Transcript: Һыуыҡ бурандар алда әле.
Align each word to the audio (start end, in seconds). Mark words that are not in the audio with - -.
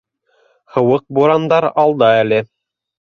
Һыуыҡ 0.77 1.05
бурандар 1.19 1.69
алда 1.85 2.09
әле. 2.25 2.45